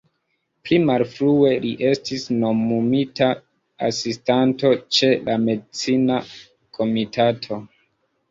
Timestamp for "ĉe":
4.99-5.11